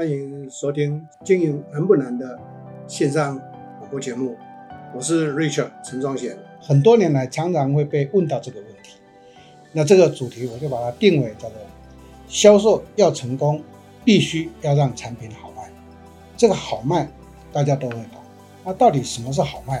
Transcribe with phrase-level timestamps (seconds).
[0.00, 2.38] 欢迎收听《经营难不难》的
[2.88, 3.38] 线上
[3.78, 4.34] 广播节目，
[4.94, 6.38] 我是 Richard 陈宗贤。
[6.58, 8.94] 很多年来，常常会被问到这个问题。
[9.72, 11.58] 那这个主题我就把它定为叫做
[12.28, 13.62] “销售要成功，
[14.02, 15.70] 必须要让产品好卖”。
[16.34, 17.06] 这个好卖，
[17.52, 18.22] 大家都会懂。
[18.64, 19.76] 那到底什么是好卖？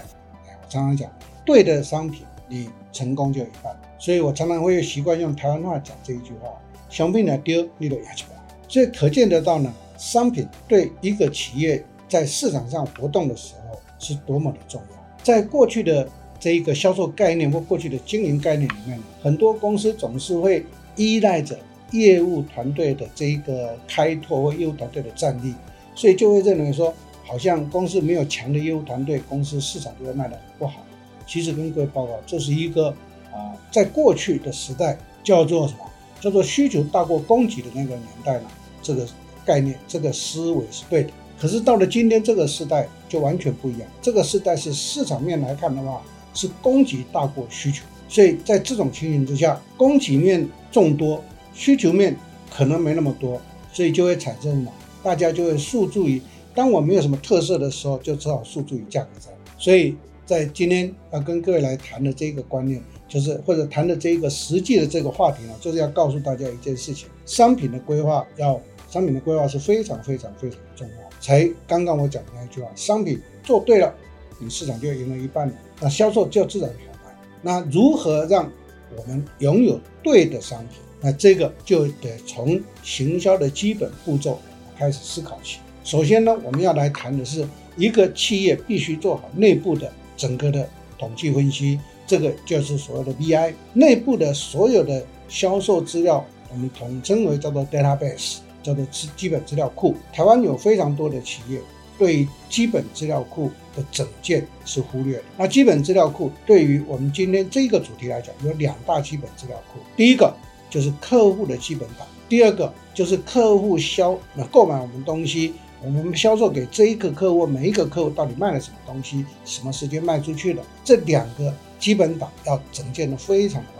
[0.46, 1.10] 哎，我常常讲，
[1.46, 3.74] 对的商品，你成功就一半。
[3.98, 6.50] 所以我常常会习惯用台湾话讲这一句话
[6.90, 8.36] ：“商品呢丢，你都压起来。”
[8.68, 9.72] 所以可见得到呢。
[10.00, 14.96] 商品对一个企业在市场上活动的时候是多么的重要。
[15.22, 16.08] 在过去的
[16.40, 20.64] 这一个销售概念或过去的经营概念里面，很多公司总是会
[20.96, 21.58] 依赖着
[21.90, 25.54] 业务团队的这一个开拓或业务团队的战力，
[25.94, 30.80] 所以就会认为说，好像公司没有强的业务团队，公司市场就会卖得很不好。
[31.26, 32.88] 其实跟各位报告，这是一个
[33.30, 35.80] 啊，在过去的时代叫做什么？
[36.22, 38.46] 叫做需求大过供给的那个年代呢？
[38.82, 39.06] 这个。
[39.50, 43.88] 概念，这个思维是对的，可是到了今天这个时代就完全不一样。
[44.00, 46.00] 这个时代是市场面来看的话，
[46.32, 51.20] 是供给大过需求，所以在这种情形之下，供给面众多，
[51.52, 52.16] 需求面
[52.48, 53.40] 可能没那么多，
[53.72, 54.70] 所以就会产生什么？
[55.02, 56.22] 大家就会诉诸于，
[56.54, 59.34] 当我没有什么特色的时候，就只好诉诸于价格战。
[59.58, 68.60] 所以在今天要跟各位来谈的这个观念，就是或者谈的这一个实际的这个话题呢，就是要告诉大家一件事情：商品的规划要。
[68.90, 70.94] 商品的规划是非常非常非常的重要。
[71.20, 73.94] 才刚刚我讲的那一句话，商品做对了，
[74.38, 77.14] 你市场就赢了一半了，那销售就自然好卖。
[77.40, 78.50] 那如何让
[78.96, 80.78] 我们拥有对的商品？
[81.00, 84.38] 那这个就得从行销的基本步骤
[84.76, 85.58] 开始思考起。
[85.84, 98.38] 首先呢，我们要来谈的是一个企业必须做好内部的整个的统计分析，这个就是所谓的 BI，内部的所有的销售资料，我们统称为叫做 database。
[98.62, 101.60] 叫做基基本资料库，台湾有非常多的企业
[101.98, 105.24] 对基本资料库的整建是忽略的。
[105.36, 109.80] 那基本资料库对于我们今天这个主题来讲，有两大基本资料库。
[109.96, 110.34] 第一个
[110.68, 123.79] 就是客户的基本档，第二个就是客户销那购买我们东西，我们销售给这一个客户，每一个客户到底卖了什么东西，什么时间卖出去的，这两个基本档要整建的非常的。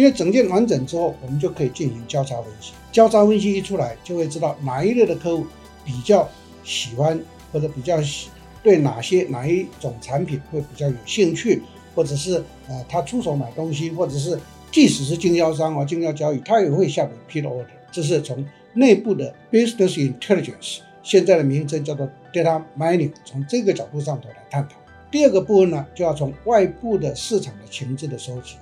[0.00, 2.72] 因为整件完整之后，我们就可以进行交叉分析。
[2.90, 5.46] 交叉分析一出来，就会知道哪一类的客户
[5.84, 6.26] 比较
[6.64, 7.20] 喜欢，
[7.52, 8.30] 或者比较喜
[8.62, 11.62] 对哪些哪一种产品会比较有兴趣，
[11.94, 14.40] 或者是呃他出手买东西，或者是
[14.72, 17.66] 即使是经销商啊经销交易，他也会下 repeat order。
[17.92, 24.76] 这是从内部的 business intelligence，现在的名称叫做 data mining，从这个角度上头来探讨。
[25.10, 28.54] 第二个部分呢，就要从外部的市场的情资的收集，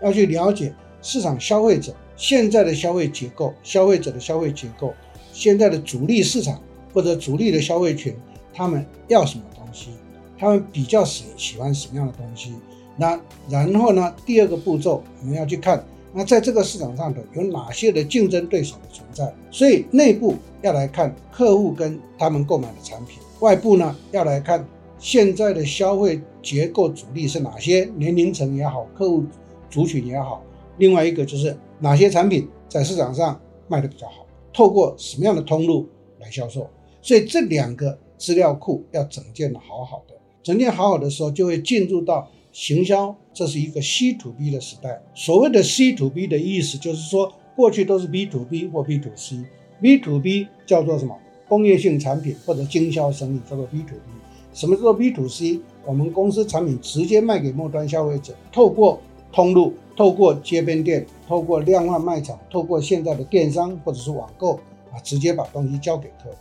[0.00, 0.72] 要去了解
[1.06, 1.94] 市场消费者。
[2.16, 4.92] 现在的消费结构，消费者的消费结构，
[5.34, 6.58] 现在的主力市场
[6.92, 8.16] 或者主力的消费群，
[8.54, 9.90] 他们要什么东西？
[10.38, 12.54] 他们比较喜喜欢什么样的东西？
[12.96, 14.14] 那然后呢？
[14.24, 15.84] 第二个步骤，我们要去看，
[16.14, 19.30] 那在这个市场上头有哪些的竞争对手的存在？
[19.50, 24.66] 所以内部要来看客户跟他们购买的产品，外部呢要来看
[24.98, 29.22] 现在的消费结构主力是哪些年龄层也好，客户
[29.68, 30.42] 族群也好。
[30.78, 31.56] 另外一个就是。
[31.78, 33.38] 哪些产品在市场上
[33.68, 34.26] 卖得比较好？
[34.50, 35.86] 透过什么样的通路
[36.18, 36.66] 来销售？
[37.02, 45.02] 所以这两个资料库要整建的好好的，整建好好的时候，就会进入到行销，这是一个 C to B 的时代。
[45.14, 49.36] 所谓的 C to B 的意思，就是说过去都是 B to B 或 B to C。
[49.82, 51.14] B to B 叫做什么？
[51.46, 54.12] 工业性产品或者经销生意叫做 B to B。
[54.54, 55.60] 什么叫做 B to C？
[55.84, 58.98] 我们公司产品直接卖给末端消费者，透过
[59.36, 59.74] 通路。
[59.94, 64.60] 透过街边店，透过量贩卖场，透过现在的电商或者是网购
[64.92, 66.36] 啊，直接把东西交给客户。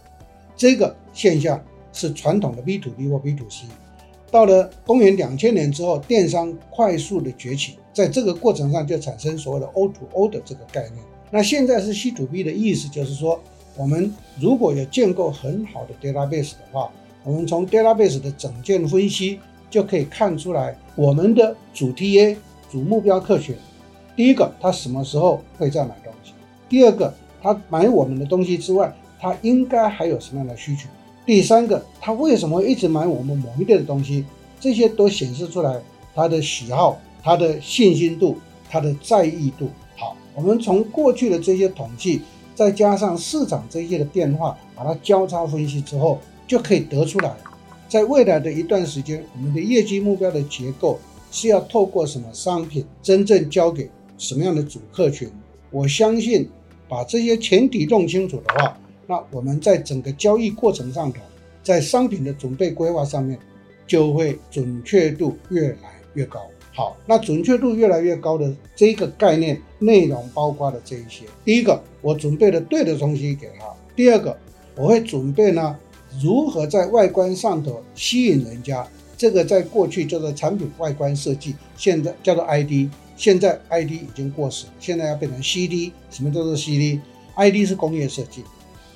[0.57, 1.63] 这个现象
[1.93, 3.65] 是传统的 B to B 或 B to C。
[4.29, 11.01] 到了公元两千年之后，电商快速的崛起，在这个过程上就产生所谓的 O to O 的这个概念。
[11.31, 13.39] 那现在是 C to B 的意思，就是说
[13.77, 16.91] 我们如果有建构很好的 database 的话，
[17.23, 19.39] 我们从 database 的整件分析
[19.69, 22.35] 就可以看出来我们的主 TA。
[22.75, 23.55] 主目标客群，
[24.17, 26.33] 第一个，他什么时候会再买东西？
[26.67, 30.89] 第二个，他买我们的东西之外，他应该还有什么样的需求？
[31.25, 34.25] 第三个，他为什么一直买我们某一类的东西？
[34.59, 35.81] 这些都显示出来
[36.13, 38.35] 他的喜好、他的信心度、
[38.69, 39.69] 他的在意度。
[39.95, 42.23] 好，我们从过去的这些统计，
[42.53, 47.33] 再加上市场这些的变化，把它交叉分析之后，就可以得出来，
[47.87, 50.99] 在未来的一段时间，我们的业绩目标的结构。
[51.35, 55.29] 是要透过什么商品真正交给什么样的主客群？
[55.69, 56.47] 我相信
[56.87, 61.19] 把这些前提弄清楚的话，那我们在整个交易过程上头，
[61.61, 63.37] 在商品的准备规划上面，
[63.85, 66.39] 就会准确度越来越高。
[66.73, 74.37] 好，那准确度越来越高的这个概念内容包括了这一些：第一个，我准备了对的东西给他；第二个，
[74.77, 75.77] 我会准备呢，
[76.23, 78.87] 如何在外观上头吸引人家。
[79.17, 85.91] 这个在过去叫做产品外观设计，现在叫做 ID，现在 ID 已经过时，现在要变成 CD。
[86.09, 88.43] 什么叫做 CD？ID 是工业设计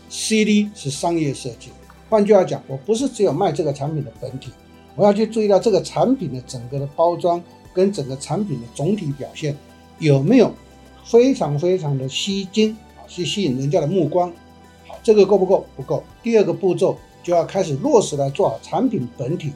[0.10, 1.70] ，CD 是商业设计。
[2.10, 4.50] 换句话讲，我不是只有卖这个产品的本体，
[4.96, 7.42] 我要去注意到这个产品的整个的包装
[7.74, 9.56] 跟整个产品的总体表现
[10.00, 10.54] 有没有
[11.06, 14.30] 非常非常的吸睛啊，去吸引人家的目光。
[14.88, 15.66] 好，这个够不够？
[15.78, 16.04] 不够。
[16.22, 19.54] 第二个步骤就要开始落实来做好产品本体。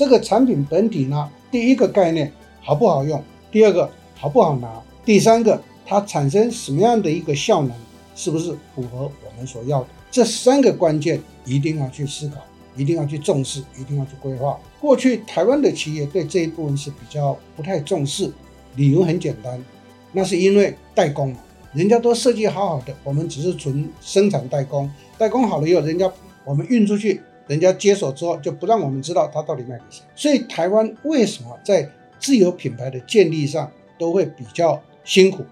[0.00, 2.32] 这个产品本体呢，第一个概念
[2.62, 3.22] 好不好用？
[3.52, 4.80] 第二个好不好拿？
[5.04, 7.72] 第三个它产生什么样的一个效能？
[8.16, 9.88] 是不是符合我们所要的？
[10.10, 12.36] 这三个关键一定要去思考，
[12.74, 14.58] 一定要去重视，一定要去规划。
[14.80, 18.32] 过去台湾的企业对这一部分是比较不太重视，
[18.76, 19.62] 理由很简单，
[20.12, 21.36] 那是因为代工，
[21.74, 26.10] 人家都设计好好的，我们只是纯生产代工，代工好了以后，人家
[26.46, 27.20] 我们运出去。
[27.50, 33.68] 人家接手之后就不让我们知道他到底卖给谁，所以台湾为什么在自有品牌的建立上
[33.98, 35.42] 都会比较辛苦？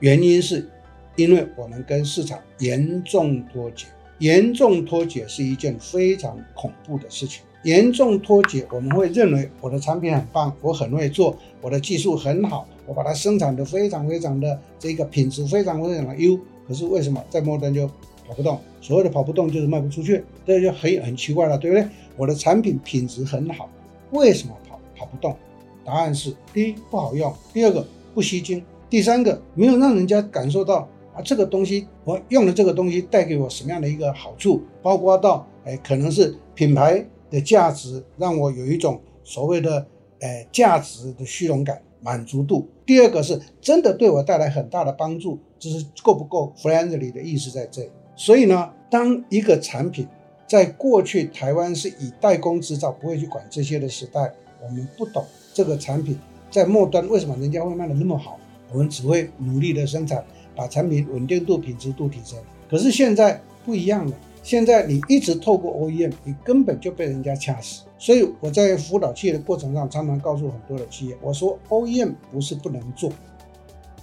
[0.00, 0.68] 原因是，
[1.14, 3.86] 因为我们跟市场严重脱节，
[4.18, 7.42] 严重脱节是一件非常恐怖的事情。
[7.62, 16.38] 严重脱节，我们会认为我的产品很棒，我很会做，我的技术很好，我把它生产的非常非常的这个品质非常非常的优。
[16.68, 17.90] 可是为什么在末端就
[18.26, 18.58] 跑不动？
[18.80, 21.86] 所谓的跑不动就是卖不出去，这就很很奇怪了，对不对？
[22.16, 23.68] 我的产品品质很好，
[24.10, 25.36] 为什么跑跑不动？
[25.84, 39.86] 答案是：第一不好用，第二个不吸睛，第三个没有让人家感受到啊这个东西我用了这个东西带给我什么样的一个好处，包括到哎可能是品牌的价值让我有一种所谓的
[40.20, 42.68] 哎价值的虚荣感满足度。
[42.84, 47.90] 第二个是真的对我带来很大的帮助，这是够不够 friendly 的意思在这里。
[48.16, 48.72] 所以呢。
[48.88, 50.06] 当一个产品
[50.46, 54.32] 在过去台湾是以代工制造，不会去管这些的时代，
[54.62, 56.16] 我们不懂这个产品
[56.52, 58.38] 在末端为什么人家会卖的那么好，
[58.72, 60.24] 我们只会努力的生产，
[60.54, 62.38] 把产品稳定度、品质度提升。
[62.70, 67.82] 可是现在不一样了，现在你一直透过 OEM，你根本就被人家掐死。
[67.98, 73.10] 所以我在辅导企业的过程上，常常告诉很多的企业，我说 OEM 不是不能做，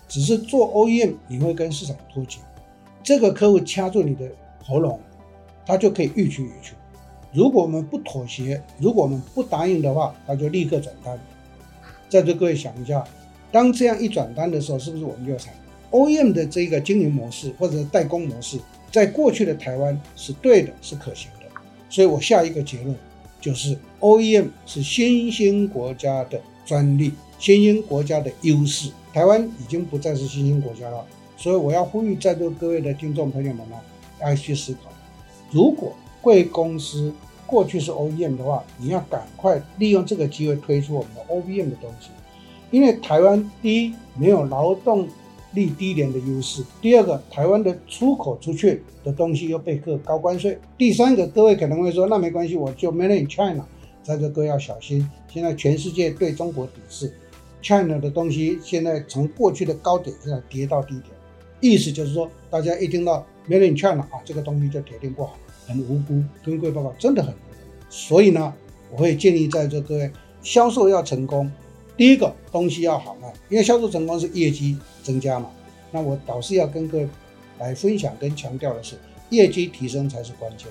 [0.09, 2.39] 只是做 OEM 你会跟市场脱节，
[3.04, 4.26] 这个客户掐住你的。
[4.66, 4.98] 喉咙，
[5.66, 6.74] 他就可以欲取欲求。
[7.34, 11.20] 如果我们不妥协，如果我们不答应的话，他就立刻转单。
[12.08, 13.04] 在座各位想一下，
[13.52, 15.54] 当这样一转单的时候，是不是我们就要惨
[15.92, 18.58] ？OEM 的这个经营模式或者代工模式，
[18.90, 21.46] 在过去的台湾是对的，是可行的。
[21.90, 22.96] 所以我下一个结论
[23.42, 28.90] 就是，OEM 是新兴国家的专利，新兴国家的优势。
[29.12, 31.06] 台湾已经不再是新兴国家了，
[31.38, 33.75] 所以我要呼吁在座各位的听众朋友们呢。
[34.21, 34.89] 要去思考，
[35.51, 35.91] 如果
[36.21, 37.13] 贵公司
[37.45, 42.09] 过去是 OEM 的话，你要赶快利用这个机会推出我们的 OEM 的东西。
[42.71, 45.06] 因为台湾第一没有劳动
[45.53, 53.66] 力低廉的优势，第二个台湾的出口出去的东西又被课高关税，第三个各位可能会说，那没关系，我就 Made in China。
[54.04, 57.13] 在这各位要小心，现在全世界对中国抵制
[57.61, 61.07] ，China 的东西现在从过去的高点现在跌到低点，
[61.64, 63.26] 意思就是说，大家一听到。
[63.46, 66.24] 没人劝了啊，这个东西就铁定不好，很无辜。
[66.46, 67.58] 跟各位报告，真的很无辜。
[67.90, 68.54] 所以呢，
[68.90, 70.10] 我会建议在座各位
[70.42, 71.52] 销售要成功，
[71.98, 75.52] 第一个东西要好卖，因为销售成功是业绩增加嘛。
[75.92, 77.08] 那我导师要跟各位
[77.60, 78.96] 来分享跟强调的是，
[79.30, 80.70] 业绩提升才是关键。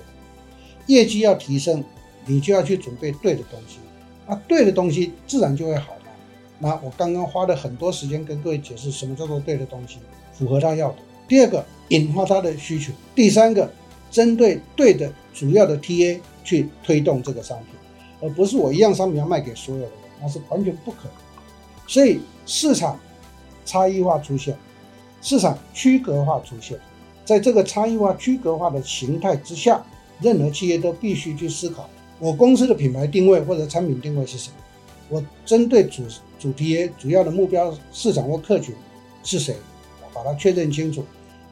[0.87, 1.83] 业绩要提升，
[2.25, 3.77] 你就要去准备对的东西，
[4.27, 5.93] 那对的东西自然就会好。
[6.59, 9.97] 那我刚刚花了很多时间跟各位解释什么叫做对的东西，
[10.33, 10.95] 符合他要的。
[11.27, 11.65] 第二个。
[11.89, 12.91] 引发他的需求。
[13.13, 13.71] 第三个，
[14.09, 17.67] 针对对的主要的 TA 去推动这个商品，
[18.21, 21.11] 而不是我一样商品要卖给所有的人，那是完全不可能。
[21.85, 22.97] 所以市场
[23.63, 24.57] 差异化出现，
[25.21, 26.79] 市场区隔化出现，
[27.25, 29.85] 在这个差异化区隔化的形态之下，
[30.19, 34.55] 任何企业都必须去思考：我公司的品牌定位或者产品定位是什么？
[35.09, 36.09] 我针对主
[36.43, 38.75] 主题主要的目标市场或客群
[39.23, 39.55] 是谁？
[40.13, 41.01] 把它确认清楚。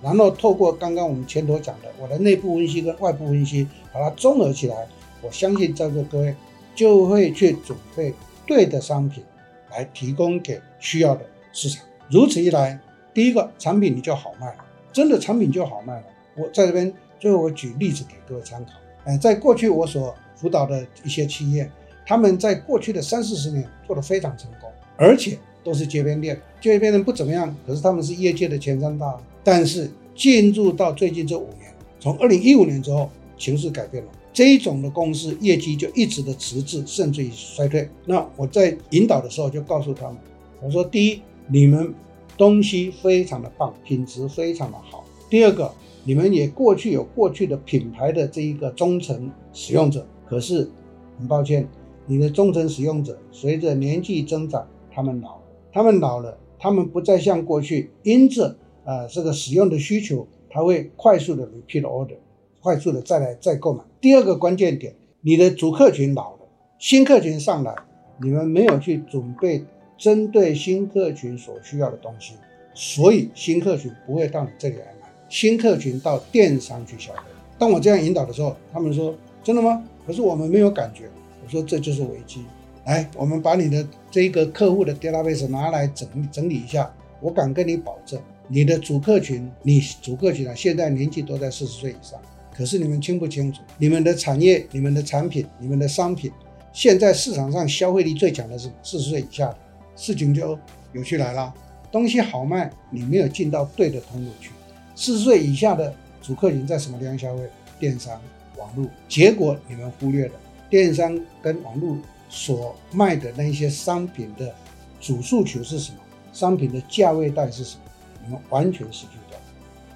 [0.03, 4.85] 然后透过刚刚我们前头讲的我的内部分析跟外部分析，把它综合起来，
[5.21, 6.35] 我相信在座各位
[6.75, 8.13] 就会去准备
[8.45, 9.23] 对的商品
[9.69, 11.85] 来提供给需要的市场。
[12.09, 12.77] 如此一来，
[13.13, 16.03] 第一个产品你就好卖了，真的产品就好卖了。
[16.35, 18.73] 我在这边最后我举例子给各位参考。
[19.05, 21.71] 呃，在过去我所辅导的一些企业，
[22.05, 29.17] 他们在过去的三四十年做得非常成功，而且都是街边店，街边店不怎么样，可是他们是业界的前三大。
[29.43, 37.89] 但是进入到最近这五年，从二零一五年之后，形势改变了，这一种的公司业绩就一直的迟滞，甚至于衰退。
[38.05, 40.17] 那我在引导的时候就告诉他们，
[40.61, 41.91] 我说：第一，你们
[42.37, 50.69] 东西非常的棒，品质非常的好；第二个，你们也过去有过去的品牌的这一个忠诚使用者，可是
[51.17, 51.67] 很抱歉，
[52.05, 62.17] 你的忠诚使用者随着年纪增长，他们老了，他们老了，他们不再像过去因着呃这个使用的需求，他会快速的 repeat order，
[62.61, 63.83] 快速的再来再购买。
[63.99, 66.39] 第二个关键点，你的主客群老了，
[66.77, 67.75] 新客群上来，
[68.21, 69.63] 你们没有去准备
[69.97, 72.33] 针对新客群所需要的东西，
[72.73, 75.07] 所以新客群不会到你这里来买。
[75.29, 77.19] 新客群到电商去消费。
[77.57, 81.09] 当我这样引导的时候，他们说：“真的吗？”可是我们没有感觉。
[81.43, 82.43] 我说：“这就是危机。”
[82.85, 86.91] 来，我们把你的这一个客户的 database 拿来整理整理一下。
[87.19, 92.19] 我敢跟你保证，你的主客群，你主客群啊，现在年纪都在四十岁以上。
[92.51, 96.31] 可是你们清不清楚，你们的产业、你们的产品、你们的商品，
[96.73, 99.57] 现在市场上消费力最强的是四十岁以下的。
[99.95, 100.57] 事情就
[100.93, 101.53] 有趣来了，
[101.91, 104.49] 东西好卖，你没有进到对的通路去。
[104.95, 107.43] 四十岁以下的主客群在什么地方消费？
[107.79, 108.19] 电商、
[108.57, 108.87] 网络。
[109.07, 110.33] 结果你们忽略了
[110.69, 111.97] 电商跟网络
[112.31, 114.51] 所卖的那些商品的
[114.99, 115.97] 主诉求是什么？
[116.33, 117.81] 商品的价位带是什么？
[118.25, 119.37] 你们完全失去掉。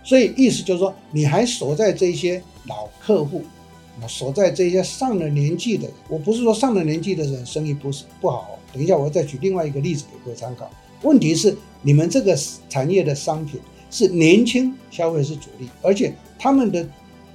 [0.03, 3.41] 所以意思就是说，你还锁在这些老客户，
[4.07, 5.89] 锁在这些上了年纪的。
[6.07, 8.59] 我不是说上了年纪的人生意不是不好。
[8.71, 10.69] 等一下，我再举另外一个例子给各位参考。
[11.01, 12.37] 问题是你们这个
[12.69, 13.59] 产业的商品。
[13.91, 16.85] 是年轻消费是主力，而且他们的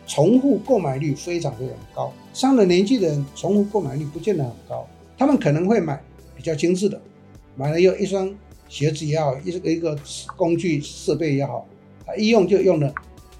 [0.06, 2.12] 重复购买率非常非常高。
[2.32, 4.86] 上了年纪的人重复购买率不见得很高，
[5.18, 6.02] 他们可能会买
[6.36, 7.00] 比较精致的，
[7.56, 8.32] 买了又一双
[8.68, 9.98] 鞋子也好，一个一个
[10.36, 11.66] 工具设备也好，
[12.06, 12.92] 他一用就用了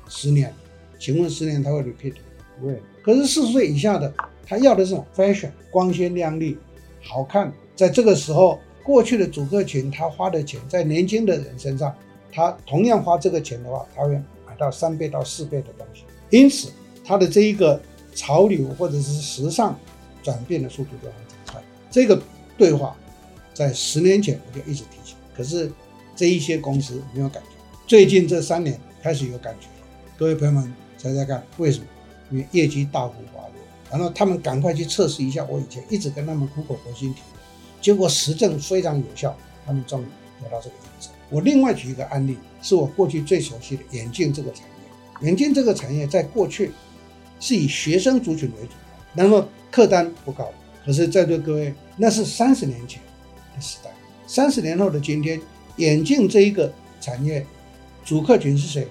[0.09, 0.53] 十年。
[0.99, 2.15] 请问十年他会 repeat？
[2.61, 2.83] 不会。
[3.03, 4.13] 可是四十岁以下的，
[4.47, 6.59] 他要的是 fashion，光鲜亮丽，
[7.03, 7.53] 好看。
[7.75, 11.95] 在这个时候，过去的主客群他花的钱在年轻的人身上。
[12.33, 14.15] 他同样花这个钱的话，他会
[14.47, 16.71] 买到三倍到四倍的东西，因此
[17.05, 17.81] 他的这一个
[18.21, 19.79] 潮流或者是时尚
[20.23, 21.15] 转变的速度就很
[21.51, 21.63] 快。
[21.91, 22.23] 这个
[22.59, 22.95] 对话
[23.55, 25.73] 在十年前我就一直提醒，可是
[26.15, 27.49] 这一些公司没有感觉，
[27.87, 29.69] 最近这三年开始有感觉。
[30.19, 31.87] 各位朋友们猜猜看为什么？
[32.31, 33.55] 因为业绩大幅滑落，
[33.91, 37.39] 然后他们赶快去测试一下我以前一直跟他们苦口婆心提的，
[37.81, 39.35] 结果实证非常有效，
[39.65, 40.05] 他们终于
[40.43, 41.11] 得到这个认证。
[41.31, 45.27] 我另外举一个案例，是我过去最熟悉的眼镜这个产业。
[45.27, 46.73] 眼镜这个产业在过去
[47.41, 48.75] 是以学生族群为主，
[49.13, 50.49] 那么客单不高。
[50.85, 53.03] 可是，在座各位，那是三十年前
[53.57, 53.91] 的时代。
[54.27, 55.41] 三十年后的今天，
[55.77, 57.45] 眼镜这一个产业
[58.05, 58.87] 主客群是谁？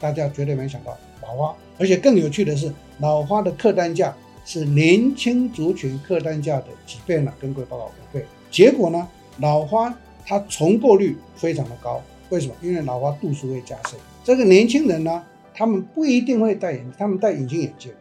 [0.00, 1.54] 大家绝对没想到，老花。
[1.78, 4.12] 而且更有趣的是，老花的客单价
[4.44, 7.32] 是年轻族群客单价的几倍呢？
[7.40, 8.26] 跟各位报告五倍。
[8.50, 9.06] 结果呢，
[9.38, 9.96] 老花。
[10.24, 12.54] 它重购率非常的高，为什么？
[12.62, 13.98] 因为老花度数会加深。
[14.22, 15.20] 这个年轻人呢，
[15.54, 17.92] 他们不一定会戴眼镜，他们戴隐形眼镜，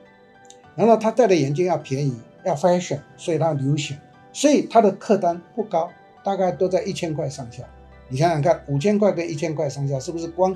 [0.75, 2.15] 然后他戴的眼镜要便宜，
[2.46, 3.98] 要 fashion，所以他流行，
[4.31, 5.89] 所以他的客单不高，
[6.24, 7.63] 大概都在一千块上下。
[8.08, 10.55] 你想想看，五千块跟一千块上下，是不是光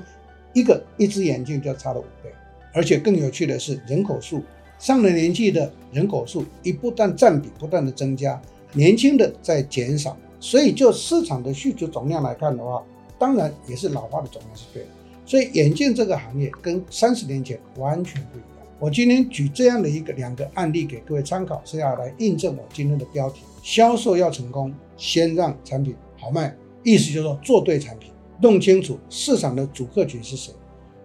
[0.52, 2.30] 一个一只眼镜就差了五倍？
[2.72, 4.42] 而且更有趣的是，人口数
[4.78, 8.40] 上了年纪的人口数一不断占比不断的增加，
[8.72, 10.16] 年轻的在减少。
[10.38, 12.84] 所以，就市场的需求总量来看的话，
[13.18, 14.88] 当然也是老化的总量是对的。
[15.26, 18.66] 所以，眼镜这个行业跟三十年前完全不一样。
[18.78, 26.56] 我今天举这样的一个两个案例给各位参考，是要来印证我今天的标题：销售要成功，先让产品好卖。
[26.84, 30.52] 意思就是说，做对产品，弄清楚市场的主客群是谁，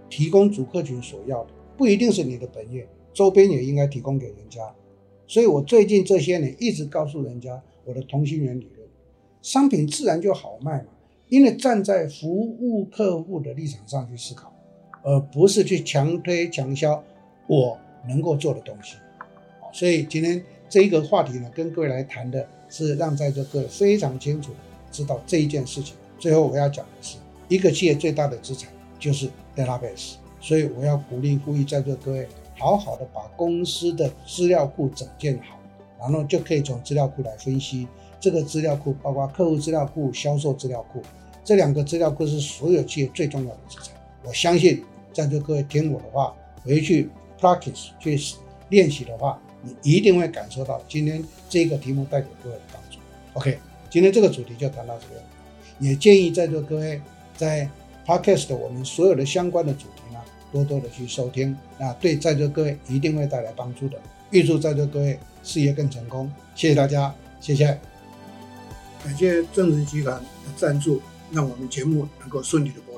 [0.07, 4.59] 提供主客群所要的，不一定是你的本业，周边也应该提供给人家。
[5.25, 8.87] 所以我最近这些年一直告诉人家我的同心圆理论。
[9.41, 10.89] 商品自然就好卖嘛，
[11.31, 14.51] 因为站在服务客户的立场上去思考，
[15.01, 17.01] 而不是去强推强销
[17.47, 18.97] 我能够做的东西。
[19.71, 24.51] 所以今天这一个话题呢，跟各位来谈的是让在座各位非常清楚
[24.91, 25.95] 知道这一件事情。
[26.19, 27.15] 最后我要讲的是，
[27.47, 28.69] 一个企业最大的资产
[28.99, 35.57] 就是 database，所以我要鼓励呼吁在座各位好好的把公司的资料库整建好，
[35.97, 37.87] 然后就可以从资料库来分析。
[38.21, 41.01] 这个资料库包括客户资料库、销售资料库，
[41.43, 43.87] 这两个资料库是所有企业最重要的资产。
[44.23, 46.31] 我相信在座各位听我的话，
[46.63, 47.09] 回去
[47.39, 48.17] practice 去
[48.69, 52.99] 练习的话，你一定会感受到今天这个题目带给各位的帮助。
[53.33, 53.57] OK，
[53.89, 55.21] 今天这个主题就谈到这边，
[55.79, 57.01] 也建议在座各位
[57.35, 57.67] 在
[58.05, 60.19] podcast 的我们所有的相关的主题呢，
[60.51, 63.97] 多多的去收听，那对在座各位一定会带来帮助的。
[64.29, 67.77] 预祝在座各位事业更成功，谢谢大家，谢谢。
[69.03, 72.90] 感谢正直集团的赞助，让我们节目能够顺利的播。